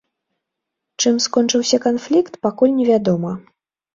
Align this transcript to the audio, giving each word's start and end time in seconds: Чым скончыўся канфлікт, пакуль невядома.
Чым 1.01 1.19
скончыўся 1.25 1.77
канфлікт, 1.85 2.33
пакуль 2.45 2.75
невядома. 2.81 3.31